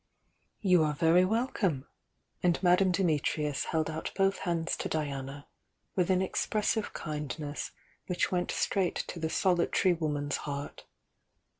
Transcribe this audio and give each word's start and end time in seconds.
"You 0.61 0.81
are 0.83 0.95
very 0.95 1.23
welcome,"— 1.25 1.85
and 2.41 2.57
Madame 2.63 2.91
Dimit 2.91 3.21
riua 3.37 3.65
held 3.65 3.87
out 3.87 4.11
both 4.15 4.39
hands 4.39 4.75
to 4.77 4.89
Diana, 4.89 5.45
with 5.95 6.09
an 6.09 6.23
expres 6.23 6.69
sive 6.69 6.91
kindness 6.93 7.69
which 8.07 8.31
went 8.31 8.49
straight 8.49 8.95
to 8.95 9.19
the 9.19 9.29
solitary 9.29 9.93
woman's 9.93 10.37
heart. 10.37 10.85